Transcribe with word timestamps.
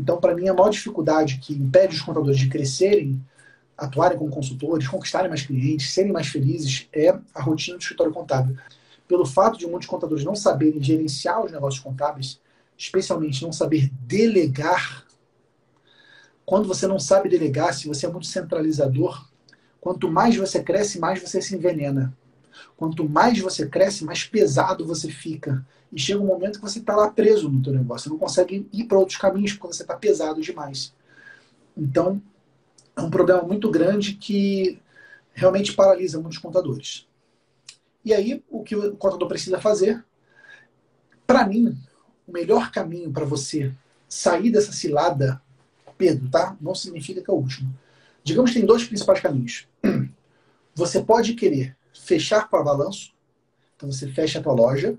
Então, 0.00 0.18
para 0.18 0.34
mim, 0.34 0.48
a 0.48 0.54
maior 0.54 0.70
dificuldade 0.70 1.36
que 1.36 1.52
impede 1.52 1.94
os 1.94 2.00
contadores 2.00 2.38
de 2.38 2.48
crescerem, 2.48 3.22
atuarem 3.76 4.16
como 4.16 4.30
consultores, 4.30 4.88
conquistarem 4.88 5.28
mais 5.28 5.42
clientes, 5.42 5.92
serem 5.92 6.10
mais 6.10 6.26
felizes, 6.26 6.88
é 6.90 7.10
a 7.34 7.42
rotina 7.42 7.76
do 7.76 7.82
escritório 7.82 8.10
contábil. 8.10 8.56
Pelo 9.06 9.26
fato 9.26 9.58
de 9.58 9.66
muitos 9.66 9.86
contadores 9.86 10.24
não 10.24 10.34
saberem 10.34 10.82
gerenciar 10.82 11.44
os 11.44 11.52
negócios 11.52 11.82
contábeis, 11.82 12.40
especialmente 12.78 13.42
não 13.42 13.52
saber 13.52 13.90
delegar. 14.06 15.04
Quando 16.46 16.66
você 16.66 16.86
não 16.86 16.98
sabe 16.98 17.28
delegar, 17.28 17.74
se 17.74 17.86
você 17.86 18.06
é 18.06 18.08
muito 18.08 18.26
centralizador, 18.26 19.28
quanto 19.82 20.10
mais 20.10 20.34
você 20.34 20.62
cresce, 20.62 20.98
mais 20.98 21.20
você 21.20 21.42
se 21.42 21.54
envenena. 21.54 22.16
Quanto 22.76 23.08
mais 23.08 23.38
você 23.38 23.66
cresce, 23.66 24.04
mais 24.04 24.24
pesado 24.24 24.86
você 24.86 25.08
fica. 25.10 25.64
E 25.92 26.00
chega 26.00 26.20
um 26.20 26.26
momento 26.26 26.58
que 26.58 26.64
você 26.64 26.78
está 26.78 26.96
lá 26.96 27.10
preso 27.10 27.48
no 27.48 27.62
teu 27.62 27.72
negócio. 27.72 28.04
Você 28.04 28.10
não 28.10 28.18
consegue 28.18 28.68
ir 28.72 28.84
para 28.84 28.98
outros 28.98 29.18
caminhos 29.18 29.52
porque 29.52 29.74
você 29.74 29.82
está 29.82 29.96
pesado 29.96 30.40
demais. 30.40 30.94
Então, 31.76 32.22
é 32.96 33.00
um 33.00 33.10
problema 33.10 33.42
muito 33.42 33.70
grande 33.70 34.14
que 34.14 34.80
realmente 35.32 35.72
paralisa 35.72 36.20
muitos 36.20 36.38
contadores. 36.38 37.06
E 38.04 38.14
aí, 38.14 38.42
o 38.48 38.62
que 38.62 38.74
o 38.74 38.96
contador 38.96 39.28
precisa 39.28 39.60
fazer? 39.60 40.04
Para 41.26 41.46
mim, 41.46 41.76
o 42.26 42.32
melhor 42.32 42.70
caminho 42.70 43.10
para 43.10 43.24
você 43.24 43.72
sair 44.08 44.50
dessa 44.50 44.72
cilada, 44.72 45.40
Pedro, 45.96 46.28
tá? 46.28 46.56
Não 46.60 46.74
significa 46.74 47.20
que 47.20 47.30
é 47.30 47.34
o 47.34 47.36
último. 47.36 47.72
Digamos 48.24 48.50
que 48.50 48.58
tem 48.58 48.66
dois 48.66 48.84
principais 48.84 49.20
caminhos. 49.20 49.68
Você 50.74 51.02
pode 51.02 51.34
querer 51.34 51.76
fechar 51.92 52.48
para 52.48 52.62
balanço, 52.62 53.12
então 53.76 53.90
você 53.90 54.08
fecha 54.08 54.38
a 54.38 54.42
tua 54.42 54.52
loja 54.52 54.98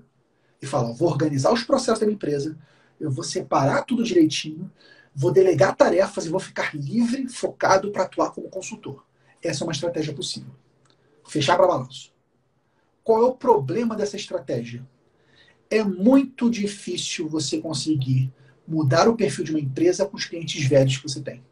e 0.60 0.66
fala, 0.66 0.92
vou 0.92 1.08
organizar 1.08 1.52
os 1.52 1.62
processos 1.62 2.00
da 2.00 2.06
minha 2.06 2.14
empresa, 2.14 2.56
eu 3.00 3.10
vou 3.10 3.24
separar 3.24 3.82
tudo 3.82 4.04
direitinho, 4.04 4.70
vou 5.14 5.32
delegar 5.32 5.76
tarefas 5.76 6.26
e 6.26 6.28
vou 6.28 6.40
ficar 6.40 6.74
livre, 6.74 7.28
focado 7.28 7.90
para 7.90 8.04
atuar 8.04 8.30
como 8.30 8.48
consultor. 8.48 9.04
Essa 9.42 9.64
é 9.64 9.66
uma 9.66 9.72
estratégia 9.72 10.14
possível. 10.14 10.52
Fechar 11.28 11.56
para 11.56 11.66
balanço. 11.66 12.12
Qual 13.02 13.22
é 13.22 13.26
o 13.26 13.34
problema 13.34 13.96
dessa 13.96 14.16
estratégia? 14.16 14.86
É 15.68 15.82
muito 15.82 16.48
difícil 16.48 17.28
você 17.28 17.58
conseguir 17.58 18.32
mudar 18.66 19.08
o 19.08 19.16
perfil 19.16 19.44
de 19.44 19.50
uma 19.50 19.60
empresa 19.60 20.06
com 20.06 20.16
os 20.16 20.24
clientes 20.24 20.64
velhos 20.64 20.96
que 20.96 21.08
você 21.08 21.20
tem. 21.20 21.42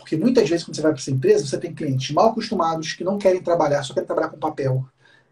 Porque 0.00 0.16
muitas 0.16 0.48
vezes, 0.48 0.64
quando 0.64 0.74
você 0.74 0.82
vai 0.82 0.92
para 0.92 1.00
essa 1.00 1.10
empresa, 1.10 1.46
você 1.46 1.58
tem 1.58 1.74
clientes 1.74 2.10
mal 2.10 2.30
acostumados, 2.30 2.94
que 2.94 3.04
não 3.04 3.18
querem 3.18 3.42
trabalhar, 3.42 3.82
só 3.82 3.92
querem 3.92 4.06
trabalhar 4.06 4.30
com 4.30 4.38
papel. 4.38 4.84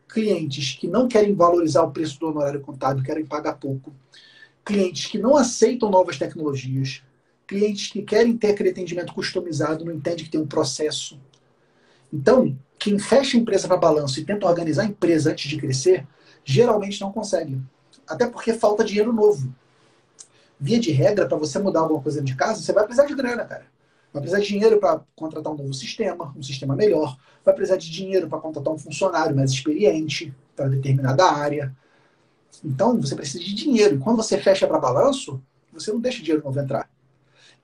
Clientes 0.07 0.77
que 0.79 0.87
não 0.87 1.09
querem 1.09 1.35
valorizar 1.35 1.83
o 1.83 1.91
preço 1.91 2.21
do 2.21 2.29
honorário 2.29 2.61
contábil, 2.61 3.03
querem 3.03 3.25
pagar 3.25 3.55
pouco. 3.55 3.93
Clientes 4.65 5.07
que 5.07 5.19
não 5.19 5.37
aceitam 5.37 5.91
novas 5.91 6.19
tecnologias. 6.19 7.03
Clientes 7.47 7.91
que 7.91 8.03
querem 8.03 8.37
ter 8.37 8.49
aquele 8.49 8.69
atendimento 8.69 9.15
customizado, 9.15 9.85
não 9.85 9.93
entendem 9.93 10.25
que 10.25 10.31
tem 10.31 10.41
um 10.41 10.47
processo. 10.47 11.19
Então, 12.13 12.57
quem 12.79 12.99
fecha 12.99 13.37
a 13.37 13.41
empresa 13.41 13.67
para 13.67 13.77
balanço 13.77 14.21
e 14.21 14.25
tenta 14.25 14.47
organizar 14.47 14.83
a 14.83 14.87
empresa 14.87 15.33
antes 15.33 15.49
de 15.49 15.57
crescer, 15.57 16.07
geralmente 16.45 17.01
não 17.01 17.11
consegue. 17.11 17.59
Até 18.07 18.27
porque 18.27 18.53
falta 18.53 18.85
dinheiro 18.85 19.13
novo. 19.13 19.53
Via 20.61 20.79
de 20.79 20.91
regra, 20.91 21.27
para 21.27 21.39
você 21.39 21.59
mudar 21.59 21.81
alguma 21.81 22.03
coisa 22.03 22.21
de 22.23 22.35
casa, 22.35 22.63
você 22.63 22.73
vai 22.73 22.85
precisar 22.85 23.07
de 23.07 23.15
grana, 23.15 23.45
cara. 23.45 23.78
Vai 24.12 24.23
precisar 24.23 24.41
de 24.41 24.48
dinheiro 24.48 24.78
para 24.78 25.01
contratar 25.14 25.53
um 25.53 25.56
novo 25.56 25.75
sistema, 25.75 26.34
um 26.37 26.42
sistema 26.42 26.75
melhor. 26.75 27.17
Vai 27.45 27.55
precisar 27.55 27.77
de 27.77 27.91
dinheiro 27.91 28.28
para 28.28 28.39
contratar 28.39 28.73
um 28.73 28.78
funcionário 28.78 29.37
mais 29.37 29.50
experiente 29.50 30.34
para 30.56 30.69
determinada 30.69 31.25
área. 31.25 31.77
Então, 32.65 33.00
você 33.00 33.15
precisa 33.15 33.45
de 33.45 33.55
dinheiro. 33.55 33.97
E 33.97 33.98
quando 33.98 34.17
você 34.17 34.39
fecha 34.39 34.67
para 34.67 34.78
balanço, 34.78 35.41
você 35.73 35.92
não 35.92 36.00
deixa 36.00 36.23
dinheiro 36.23 36.45
novo 36.45 36.59
entrar. 36.59 36.91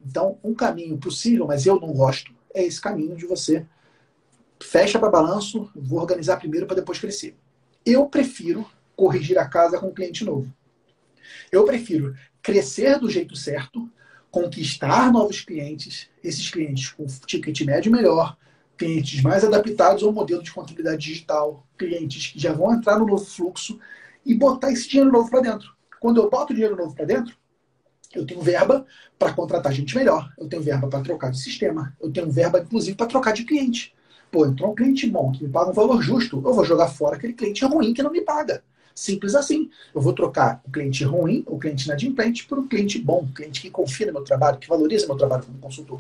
Então, 0.05 0.39
um 0.45 0.55
caminho 0.55 0.99
possível, 0.99 1.47
mas 1.47 1.67
eu 1.67 1.81
não 1.81 1.93
gosto, 1.93 2.33
é 2.53 2.63
esse 2.63 2.81
caminho 2.81 3.17
de 3.17 3.27
você 3.27 3.67
fecha 4.63 4.99
para 4.99 5.11
balanço, 5.11 5.71
vou 5.75 6.01
organizar 6.01 6.37
primeiro 6.37 6.67
para 6.67 6.77
depois 6.77 6.99
crescer. 6.99 7.37
Eu 7.85 8.07
prefiro 8.07 8.67
corrigir 8.97 9.39
a 9.39 9.47
casa 9.47 9.79
com 9.79 9.89
um 9.89 9.95
cliente 9.95 10.25
novo. 10.25 10.53
Eu 11.51 11.65
prefiro 11.65 12.15
crescer 12.43 12.99
do 12.99 13.11
jeito 13.11 13.35
certo, 13.37 13.91
conquistar 14.35 15.13
novos 15.13 15.43
clientes, 15.43 16.09
esses 16.23 16.51
clientes 16.51 16.89
com 16.89 17.07
ticket 17.25 17.61
médio 17.61 17.93
melhor, 17.93 18.37
clientes 18.77 19.23
mais 19.23 19.45
adaptados 19.45 20.03
ao 20.03 20.11
modelo 20.11 20.43
de 20.43 20.53
contabilidade 20.53 21.07
digital, 21.07 21.65
clientes 21.79 22.33
que 22.33 22.41
já 22.41 22.53
vão 22.53 22.75
entrar 22.75 22.99
no 22.99 23.07
novo 23.07 23.25
fluxo 23.25 23.79
e 24.27 24.35
botar 24.35 24.73
esse 24.73 24.89
dinheiro 24.89 25.13
novo 25.13 25.31
para 25.31 25.39
dentro. 25.39 25.73
Quando 26.01 26.21
eu 26.21 26.29
boto 26.29 26.53
dinheiro 26.53 26.75
novo 26.75 26.93
para 26.97 27.05
dentro, 27.05 27.37
eu 28.13 28.27
tenho 28.27 28.43
verba 28.43 28.85
para 29.17 29.33
contratar 29.33 29.73
gente 29.73 29.95
melhor, 29.95 30.29
eu 30.37 30.49
tenho 30.49 30.63
verba 30.63 30.89
para 30.89 31.01
trocar 31.01 31.31
de 31.31 31.39
sistema, 31.39 31.97
eu 32.01 32.11
tenho 32.11 32.29
verba, 32.29 32.59
inclusive, 32.59 32.97
para 32.97 33.07
trocar 33.07 33.35
de 33.35 33.45
cliente. 33.45 33.95
Pô, 34.33 34.45
entrou 34.45 34.73
um 34.73 34.75
cliente 34.75 35.09
bom 35.09 35.31
que 35.31 35.45
me 35.45 35.49
paga 35.49 35.71
um 35.71 35.75
valor 35.75 36.03
justo, 36.03 36.43
eu 36.45 36.53
vou 36.53 36.65
jogar 36.65 36.89
fora 36.89 37.15
aquele 37.15 37.35
cliente 37.35 37.65
ruim 37.65 37.95
que 37.95 38.03
não 38.03 38.11
me 38.11 38.21
paga. 38.21 38.65
Simples 38.95 39.35
assim. 39.35 39.71
Eu 39.95 40.01
vou 40.01 40.13
trocar 40.13 40.63
o 40.65 40.71
cliente 40.71 41.03
ruim, 41.05 41.43
o 41.47 41.59
cliente 41.59 41.87
inadimplente, 41.87 42.47
por 42.47 42.59
um 42.59 42.69
cliente 42.69 42.99
bom, 42.99 43.23
um 43.23 43.33
cliente 43.33 43.61
que 43.61 43.71
confia 43.71 44.07
no 44.07 44.13
meu 44.13 44.25
trabalho, 44.25 44.59
que 44.59 44.69
valoriza 44.69 45.07
meu 45.07 45.17
trabalho 45.17 45.45
como 45.45 45.59
consultor. 45.59 45.99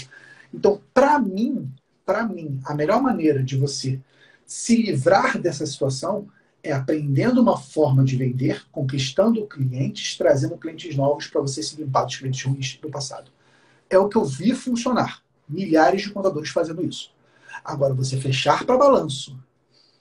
Então, 0.52 0.80
para 0.92 1.18
mim, 1.18 1.68
para 2.06 2.24
mim, 2.26 2.60
a 2.64 2.74
melhor 2.74 3.02
maneira 3.02 3.42
de 3.42 3.56
você 3.56 4.00
se 4.46 4.76
livrar 4.76 5.38
dessa 5.38 5.66
situação 5.66 6.28
é 6.62 6.72
aprendendo 6.72 7.42
uma 7.42 7.58
forma 7.58 8.04
de 8.04 8.16
vender, 8.16 8.64
conquistando 8.70 9.46
clientes, 9.46 10.16
trazendo 10.16 10.56
clientes 10.56 10.94
novos 10.96 11.26
para 11.26 11.40
você 11.40 11.62
se 11.62 11.76
limpar 11.76 12.04
dos 12.04 12.16
clientes 12.16 12.42
ruins 12.42 12.78
do 12.80 12.90
passado. 12.90 13.30
É 13.90 13.98
o 13.98 14.08
que 14.08 14.16
eu 14.16 14.24
vi 14.24 14.54
funcionar. 14.54 15.22
Milhares 15.46 16.02
de 16.02 16.10
contadores 16.10 16.50
fazendo 16.50 16.82
isso. 16.82 17.12
Agora, 17.62 17.92
você 17.92 18.18
fechar 18.18 18.64
para 18.64 18.78
balanço, 18.78 19.38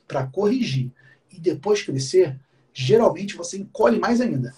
para 0.07 0.25
corrigir 0.25 0.89
e 1.31 1.39
depois 1.39 1.81
crescer, 1.81 2.39
geralmente 2.73 3.35
você 3.35 3.57
encolhe 3.57 3.99
mais 3.99 4.19
ainda. 4.19 4.53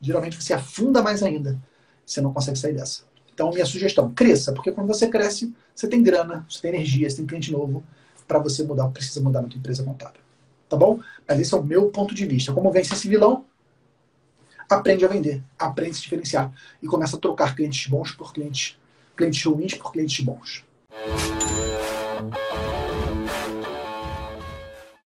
Geralmente 0.00 0.40
você 0.40 0.52
afunda 0.52 1.02
mais 1.02 1.22
ainda. 1.22 1.58
Você 2.06 2.20
não 2.20 2.32
consegue 2.32 2.58
sair 2.58 2.74
dessa. 2.74 3.02
Então, 3.34 3.50
minha 3.50 3.66
sugestão, 3.66 4.10
cresça, 4.12 4.52
porque 4.52 4.72
quando 4.72 4.86
você 4.86 5.08
cresce, 5.08 5.54
você 5.74 5.86
tem 5.86 6.02
grana, 6.02 6.44
você 6.48 6.60
tem 6.60 6.74
energia, 6.74 7.08
você 7.08 7.16
tem 7.16 7.26
cliente 7.26 7.52
novo 7.52 7.84
para 8.26 8.38
você 8.38 8.62
mudar, 8.64 8.88
precisa 8.88 9.20
mudar 9.20 9.42
na 9.42 9.48
empresa 9.48 9.84
contábil. 9.84 10.20
Tá 10.68 10.76
bom? 10.76 11.00
Mas 11.26 11.40
esse 11.40 11.54
é 11.54 11.56
o 11.56 11.62
meu 11.62 11.88
ponto 11.90 12.14
de 12.14 12.26
vista. 12.26 12.52
Como 12.52 12.70
vence 12.70 12.92
esse 12.92 13.08
vilão? 13.08 13.44
Aprende 14.68 15.04
a 15.04 15.08
vender, 15.08 15.42
aprende 15.58 15.92
a 15.92 15.94
se 15.94 16.02
diferenciar 16.02 16.52
e 16.82 16.86
começa 16.86 17.16
a 17.16 17.18
trocar 17.18 17.54
clientes 17.54 17.86
bons 17.86 18.12
por 18.12 18.34
clientes, 18.34 18.76
clientes 19.16 19.42
ruins 19.44 19.74
por 19.74 19.92
clientes 19.92 20.22
bons. 20.22 20.64